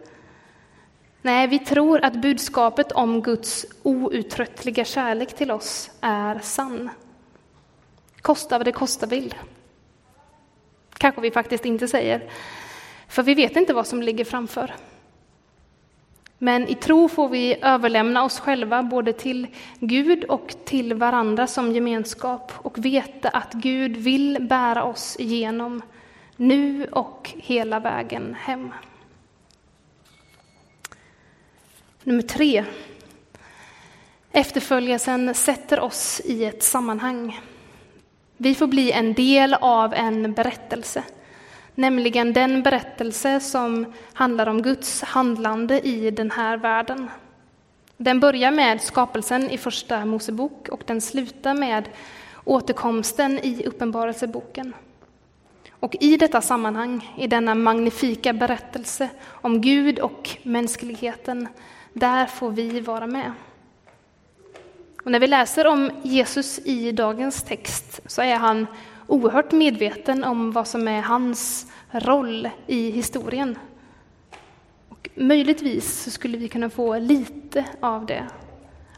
Nej, 1.22 1.46
vi 1.46 1.58
tror 1.58 2.04
att 2.04 2.22
budskapet 2.22 2.92
om 2.92 3.22
Guds 3.22 3.66
outtröttliga 3.82 4.84
kärlek 4.84 5.36
till 5.36 5.50
oss 5.50 5.90
är 6.00 6.38
sann. 6.38 6.90
Kosta 8.20 8.58
vad 8.58 8.66
det 8.66 8.72
kosta 8.72 9.06
vill. 9.06 9.34
Kanske 10.98 11.20
vi 11.20 11.30
faktiskt 11.30 11.64
inte 11.64 11.88
säger, 11.88 12.30
för 13.08 13.22
vi 13.22 13.34
vet 13.34 13.56
inte 13.56 13.74
vad 13.74 13.86
som 13.86 14.02
ligger 14.02 14.24
framför. 14.24 14.74
Men 16.38 16.68
i 16.68 16.74
tro 16.74 17.08
får 17.08 17.28
vi 17.28 17.56
överlämna 17.62 18.24
oss 18.24 18.40
själva 18.40 18.82
både 18.82 19.12
till 19.12 19.46
Gud 19.80 20.24
och 20.24 20.54
till 20.64 20.94
varandra 20.94 21.46
som 21.46 21.72
gemenskap 21.72 22.52
och 22.56 22.84
veta 22.84 23.28
att 23.28 23.52
Gud 23.52 23.96
vill 23.96 24.38
bära 24.40 24.84
oss 24.84 25.16
igenom 25.18 25.82
nu 26.36 26.86
och 26.86 27.32
hela 27.36 27.80
vägen 27.80 28.36
hem. 28.40 28.70
Nummer 32.02 32.22
tre. 32.22 32.64
Efterföljelsen 34.32 35.34
sätter 35.34 35.80
oss 35.80 36.20
i 36.24 36.44
ett 36.44 36.62
sammanhang. 36.62 37.40
Vi 38.36 38.54
får 38.54 38.66
bli 38.66 38.92
en 38.92 39.14
del 39.14 39.54
av 39.54 39.94
en 39.94 40.32
berättelse, 40.32 41.04
nämligen 41.76 42.32
den 42.32 42.62
berättelse 42.62 43.40
som 43.40 43.92
handlar 44.12 44.46
om 44.46 44.62
Guds 44.62 45.02
handlande 45.02 45.80
i 45.86 46.10
den 46.10 46.30
här 46.30 46.56
världen. 46.56 47.10
Den 47.96 48.20
börjar 48.20 48.50
med 48.50 48.80
skapelsen 48.80 49.50
i 49.50 49.58
Första 49.58 50.04
Mosebok 50.04 50.68
och 50.68 50.82
den 50.86 51.00
slutar 51.00 51.54
med 51.54 51.88
återkomsten 52.44 53.38
i 53.38 53.64
Uppenbarelseboken. 53.66 54.74
Och 55.80 55.96
i 56.00 56.16
detta 56.16 56.40
sammanhang, 56.40 57.14
i 57.18 57.26
denna 57.26 57.54
magnifika 57.54 58.32
berättelse 58.32 59.08
om 59.26 59.60
Gud 59.60 59.98
och 59.98 60.30
mänskligheten, 60.42 61.48
där 61.92 62.26
får 62.26 62.50
vi 62.50 62.80
vara 62.80 63.06
med. 63.06 63.32
Och 65.04 65.12
när 65.12 65.20
vi 65.20 65.26
läser 65.26 65.66
om 65.66 65.90
Jesus 66.02 66.58
i 66.58 66.92
dagens 66.92 67.42
text 67.42 68.00
så 68.06 68.22
är 68.22 68.36
han 68.36 68.66
oerhört 69.06 69.52
medveten 69.52 70.24
om 70.24 70.52
vad 70.52 70.68
som 70.68 70.88
är 70.88 71.02
hans 71.02 71.66
roll 71.90 72.50
i 72.66 72.90
historien. 72.90 73.58
Och 74.88 75.08
möjligtvis 75.14 76.02
så 76.02 76.10
skulle 76.10 76.38
vi 76.38 76.48
kunna 76.48 76.70
få 76.70 76.98
lite 76.98 77.64
av 77.80 78.06
det. 78.06 78.26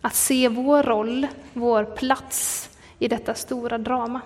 Att 0.00 0.14
se 0.14 0.48
vår 0.48 0.82
roll, 0.82 1.26
vår 1.52 1.84
plats 1.84 2.70
i 2.98 3.08
detta 3.08 3.34
stora 3.34 3.78
drama. 3.78 4.20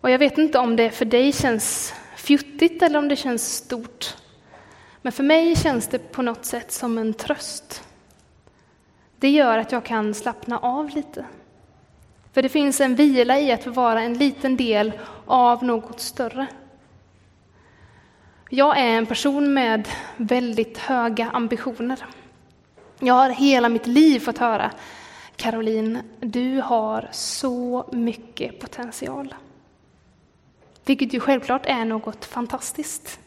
Och 0.00 0.10
jag 0.10 0.18
vet 0.18 0.38
inte 0.38 0.58
om 0.58 0.76
det 0.76 0.90
för 0.90 1.04
dig 1.04 1.32
känns 1.32 1.94
fjuttigt 2.16 2.82
eller 2.82 2.98
om 2.98 3.08
det 3.08 3.16
känns 3.16 3.54
stort. 3.54 4.16
Men 5.02 5.12
för 5.12 5.22
mig 5.22 5.56
känns 5.56 5.88
det 5.88 5.98
på 5.98 6.22
något 6.22 6.44
sätt 6.44 6.72
som 6.72 6.98
en 6.98 7.14
tröst. 7.14 7.88
Det 9.18 9.30
gör 9.30 9.58
att 9.58 9.72
jag 9.72 9.84
kan 9.84 10.14
slappna 10.14 10.58
av 10.58 10.90
lite. 10.90 11.24
För 12.32 12.42
det 12.42 12.48
finns 12.48 12.80
en 12.80 12.94
vila 12.94 13.40
i 13.40 13.52
att 13.52 13.64
få 13.64 13.70
vara 13.70 14.02
en 14.02 14.14
liten 14.14 14.56
del 14.56 14.92
av 15.26 15.64
något 15.64 16.00
större. 16.00 16.46
Jag 18.50 18.78
är 18.78 18.98
en 18.98 19.06
person 19.06 19.54
med 19.54 19.88
väldigt 20.16 20.78
höga 20.78 21.30
ambitioner. 21.30 22.04
Jag 22.98 23.14
har 23.14 23.30
hela 23.30 23.68
mitt 23.68 23.86
liv 23.86 24.20
fått 24.20 24.38
höra 24.38 24.70
Caroline, 25.36 25.98
du 26.20 26.60
har 26.60 27.08
så 27.12 27.88
mycket 27.92 28.60
potential. 28.60 29.34
Vilket 30.84 31.12
ju 31.12 31.20
självklart 31.20 31.66
är 31.66 31.84
något 31.84 32.24
fantastiskt. 32.24 33.20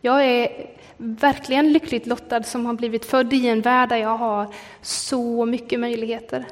Jag 0.00 0.24
är 0.24 0.70
verkligen 0.96 1.72
lyckligt 1.72 2.06
lottad 2.06 2.42
som 2.42 2.66
har 2.66 2.74
blivit 2.74 3.04
född 3.04 3.32
i 3.32 3.48
en 3.48 3.60
värld 3.60 3.88
där 3.88 3.96
jag 3.96 4.16
har 4.16 4.54
så 4.82 5.46
mycket 5.46 5.80
möjligheter. 5.80 6.46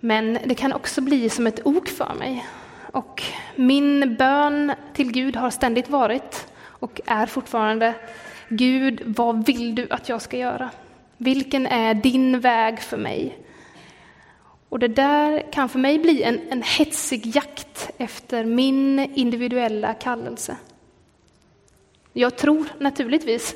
Men 0.00 0.38
det 0.44 0.54
kan 0.54 0.72
också 0.72 1.00
bli 1.00 1.30
som 1.30 1.46
ett 1.46 1.66
ok 1.66 1.88
för 1.88 2.14
mig. 2.18 2.46
Och 2.92 3.22
min 3.56 4.16
bön 4.18 4.72
till 4.92 5.12
Gud 5.12 5.36
har 5.36 5.50
ständigt 5.50 5.90
varit 5.90 6.46
och 6.64 7.00
är 7.06 7.26
fortfarande 7.26 7.94
Gud, 8.48 9.02
vad 9.04 9.46
vill 9.46 9.74
du 9.74 9.86
att 9.90 10.08
jag 10.08 10.22
ska 10.22 10.36
göra? 10.36 10.70
Vilken 11.16 11.66
är 11.66 11.94
din 11.94 12.40
väg 12.40 12.80
för 12.80 12.96
mig? 12.96 13.38
Och 14.68 14.78
det 14.78 14.88
där 14.88 15.52
kan 15.52 15.68
för 15.68 15.78
mig 15.78 15.98
bli 15.98 16.22
en, 16.22 16.40
en 16.50 16.62
hetsig 16.62 17.26
jakt 17.26 17.90
efter 17.98 18.44
min 18.44 18.98
individuella 18.98 19.94
kallelse. 19.94 20.56
Jag 22.12 22.36
tror 22.36 22.66
naturligtvis 22.78 23.54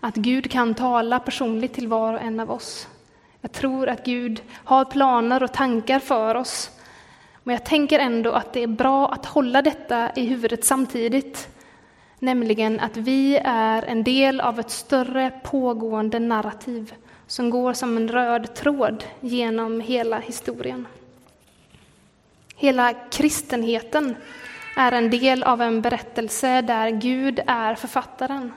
att 0.00 0.14
Gud 0.14 0.50
kan 0.50 0.74
tala 0.74 1.20
personligt 1.20 1.74
till 1.74 1.88
var 1.88 2.14
och 2.14 2.20
en 2.20 2.40
av 2.40 2.50
oss. 2.50 2.88
Jag 3.40 3.52
tror 3.52 3.88
att 3.88 4.04
Gud 4.04 4.42
har 4.64 4.84
planer 4.84 5.42
och 5.42 5.52
tankar 5.52 5.98
för 5.98 6.34
oss. 6.34 6.70
Men 7.42 7.52
jag 7.54 7.64
tänker 7.64 7.98
ändå 7.98 8.32
att 8.32 8.52
det 8.52 8.62
är 8.62 8.66
bra 8.66 9.08
att 9.08 9.26
hålla 9.26 9.62
detta 9.62 10.10
i 10.16 10.24
huvudet 10.24 10.64
samtidigt. 10.64 11.48
Nämligen 12.18 12.80
att 12.80 12.96
vi 12.96 13.40
är 13.44 13.82
en 13.82 14.04
del 14.04 14.40
av 14.40 14.60
ett 14.60 14.70
större 14.70 15.30
pågående 15.42 16.18
narrativ 16.18 16.94
som 17.26 17.50
går 17.50 17.72
som 17.72 17.96
en 17.96 18.08
röd 18.08 18.54
tråd 18.54 19.04
genom 19.20 19.80
hela 19.80 20.18
historien. 20.18 20.86
Hela 22.56 22.92
kristenheten 22.92 24.16
är 24.76 24.92
en 24.92 25.10
del 25.10 25.42
av 25.42 25.62
en 25.62 25.82
berättelse 25.82 26.62
där 26.62 26.90
Gud 26.90 27.40
är 27.46 27.74
författaren. 27.74 28.52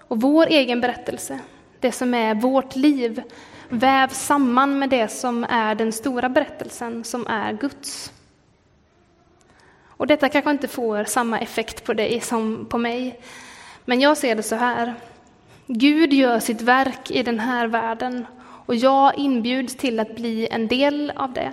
Och 0.00 0.20
vår 0.20 0.46
egen 0.46 0.80
berättelse, 0.80 1.40
det 1.86 1.92
som 1.92 2.14
är 2.14 2.34
vårt 2.34 2.76
liv, 2.76 3.22
vävs 3.68 4.18
samman 4.18 4.78
med 4.78 4.90
det 4.90 5.08
som 5.08 5.44
är 5.44 5.74
den 5.74 5.92
stora 5.92 6.28
berättelsen, 6.28 7.04
som 7.04 7.26
är 7.26 7.52
Guds. 7.52 8.12
Och 9.86 10.06
detta 10.06 10.28
kanske 10.28 10.50
inte 10.50 10.68
får 10.68 11.04
samma 11.04 11.40
effekt 11.40 11.84
på 11.84 11.94
dig 11.94 12.20
som 12.20 12.66
på 12.70 12.78
mig, 12.78 13.20
men 13.84 14.00
jag 14.00 14.16
ser 14.16 14.34
det 14.34 14.42
så 14.42 14.54
här. 14.54 14.94
Gud 15.66 16.12
gör 16.12 16.40
sitt 16.40 16.60
verk 16.60 17.10
i 17.10 17.22
den 17.22 17.38
här 17.38 17.66
världen 17.66 18.26
och 18.66 18.74
jag 18.74 19.18
inbjuds 19.18 19.76
till 19.76 20.00
att 20.00 20.14
bli 20.16 20.48
en 20.50 20.68
del 20.68 21.12
av 21.16 21.32
det. 21.32 21.52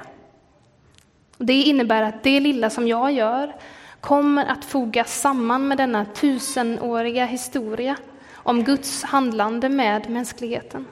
Det 1.37 1.61
innebär 1.61 2.01
att 2.01 2.23
det 2.23 2.39
lilla 2.39 2.69
som 2.69 2.87
jag 2.87 3.11
gör 3.11 3.55
kommer 4.01 4.45
att 4.45 4.65
fogas 4.65 5.21
samman 5.21 5.67
med 5.67 5.77
denna 5.77 6.05
tusenåriga 6.05 7.25
historia 7.25 7.95
om 8.43 8.63
Guds 8.63 9.03
handlande 9.03 9.69
med 9.69 10.09
mänskligheten. 10.09 10.85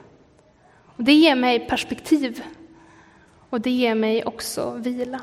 Det 0.96 1.12
ger 1.12 1.34
mig 1.34 1.68
perspektiv 1.68 2.42
och 3.50 3.60
det 3.60 3.70
ger 3.70 3.94
mig 3.94 4.24
också 4.24 4.70
vila. 4.70 5.20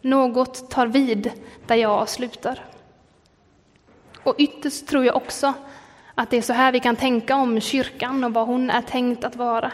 Något 0.00 0.70
tar 0.70 0.86
vid 0.86 1.30
där 1.66 1.76
jag 1.76 2.08
slutar. 2.08 2.64
Och 4.22 4.34
ytterst 4.38 4.86
tror 4.86 5.04
jag 5.04 5.16
också 5.16 5.54
att 6.14 6.30
det 6.30 6.36
är 6.36 6.42
så 6.42 6.52
här 6.52 6.72
vi 6.72 6.80
kan 6.80 6.96
tänka 6.96 7.36
om 7.36 7.60
kyrkan 7.60 8.24
och 8.24 8.34
vad 8.34 8.46
hon 8.46 8.70
är 8.70 8.82
tänkt 8.82 9.24
att 9.24 9.36
vara. 9.36 9.72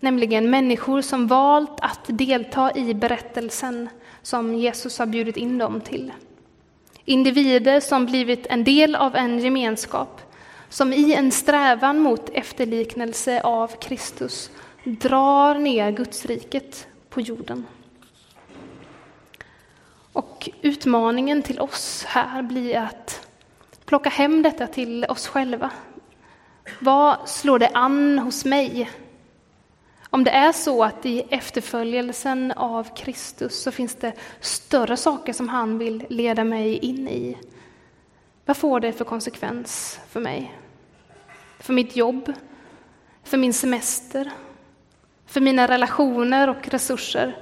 Nämligen 0.00 0.50
människor 0.50 1.00
som 1.00 1.26
valt 1.26 1.80
att 1.80 2.00
delta 2.04 2.76
i 2.76 2.94
berättelsen 2.94 3.88
som 4.22 4.54
Jesus 4.54 4.98
har 4.98 5.06
bjudit 5.06 5.36
in 5.36 5.58
dem 5.58 5.80
till. 5.80 6.12
Individer 7.04 7.80
som 7.80 8.06
blivit 8.06 8.46
en 8.46 8.64
del 8.64 8.94
av 8.94 9.16
en 9.16 9.38
gemenskap 9.38 10.31
som 10.72 10.92
i 10.92 11.12
en 11.14 11.32
strävan 11.32 11.98
mot 12.00 12.28
efterliknelse 12.28 13.40
av 13.40 13.68
Kristus 13.80 14.50
drar 14.84 15.54
ner 15.54 15.90
Gudsriket 15.90 16.86
på 17.08 17.20
jorden. 17.20 17.66
Och 20.12 20.50
utmaningen 20.62 21.42
till 21.42 21.60
oss 21.60 22.04
här 22.04 22.42
blir 22.42 22.76
att 22.76 23.26
plocka 23.84 24.10
hem 24.10 24.42
detta 24.42 24.66
till 24.66 25.04
oss 25.04 25.26
själva. 25.26 25.70
Vad 26.80 27.28
slår 27.28 27.58
det 27.58 27.68
an 27.68 28.18
hos 28.18 28.44
mig? 28.44 28.90
Om 30.10 30.24
det 30.24 30.30
är 30.30 30.52
så 30.52 30.84
att 30.84 31.06
i 31.06 31.20
efterföljelsen 31.20 32.52
av 32.52 32.96
Kristus 32.96 33.62
så 33.62 33.70
finns 33.70 33.94
det 33.94 34.12
större 34.40 34.96
saker 34.96 35.32
som 35.32 35.48
han 35.48 35.78
vill 35.78 36.04
leda 36.08 36.44
mig 36.44 36.78
in 36.78 37.08
i. 37.08 37.36
Vad 38.44 38.56
får 38.56 38.80
det 38.80 38.92
för 38.92 39.04
konsekvens 39.04 40.00
för 40.08 40.20
mig? 40.20 40.61
För 41.62 41.72
mitt 41.72 41.96
jobb? 41.96 42.32
För 43.24 43.38
min 43.38 43.52
semester? 43.52 44.32
För 45.26 45.40
mina 45.40 45.68
relationer 45.68 46.48
och 46.48 46.68
resurser? 46.68 47.36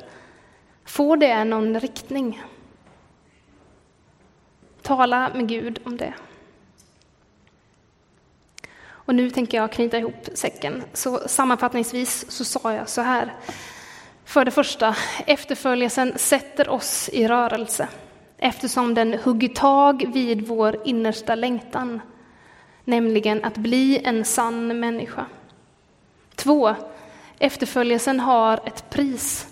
Får 0.85 1.17
det 1.17 1.45
någon 1.45 1.81
riktning? 1.81 2.43
Tala 4.83 5.31
med 5.35 5.49
Gud 5.49 5.81
om 5.85 5.97
det. 5.97 6.15
Och 8.83 9.15
nu 9.15 9.31
tänker 9.31 9.59
jag 9.59 9.73
knyta 9.73 9.99
ihop 9.99 10.29
säcken. 10.35 10.85
Så 10.93 11.29
sammanfattningsvis 11.29 12.31
så 12.31 12.45
sa 12.45 12.73
jag 12.73 12.89
så 12.89 13.01
här. 13.01 13.35
För 14.25 14.45
det 14.45 14.51
första, 14.51 14.97
efterföljelsen 15.27 16.19
sätter 16.19 16.69
oss 16.69 17.09
i 17.09 17.29
rörelse 17.29 17.89
eftersom 18.39 18.95
den 18.95 19.15
hugger 19.15 19.49
tag 19.49 20.13
vid 20.13 20.47
vår 20.47 20.77
innersta 20.85 21.35
längtan, 21.35 22.01
nämligen 22.85 23.45
att 23.45 23.57
bli 23.57 24.01
en 24.05 24.25
sann 24.25 24.81
människa. 24.81 25.27
Två, 26.35 26.75
efterföljelsen 27.39 28.21
har 28.21 28.61
ett 28.65 28.91
pris. 28.91 29.47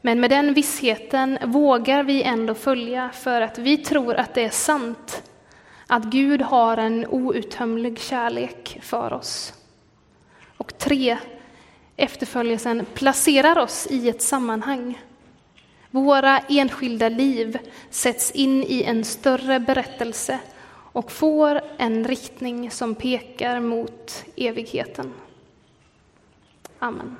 Men 0.00 0.20
med 0.20 0.30
den 0.30 0.54
vissheten 0.54 1.38
vågar 1.44 2.02
vi 2.02 2.22
ändå 2.22 2.54
följa 2.54 3.10
för 3.14 3.40
att 3.40 3.58
vi 3.58 3.76
tror 3.76 4.14
att 4.14 4.34
det 4.34 4.44
är 4.44 4.50
sant 4.50 5.22
att 5.86 6.04
Gud 6.04 6.42
har 6.42 6.76
en 6.76 7.06
outtömlig 7.06 8.00
kärlek 8.00 8.78
för 8.82 9.12
oss. 9.12 9.54
Och 10.56 10.78
tre, 10.78 11.18
efterföljelsen 11.96 12.86
placerar 12.94 13.58
oss 13.58 13.86
i 13.90 14.08
ett 14.08 14.22
sammanhang. 14.22 15.00
Våra 15.90 16.38
enskilda 16.38 17.08
liv 17.08 17.58
sätts 17.90 18.30
in 18.30 18.62
i 18.62 18.82
en 18.82 19.04
större 19.04 19.60
berättelse 19.60 20.38
och 20.96 21.12
får 21.12 21.60
en 21.78 22.04
riktning 22.04 22.70
som 22.70 22.94
pekar 22.94 23.60
mot 23.60 24.24
evigheten. 24.36 25.12
Amen. 26.78 27.16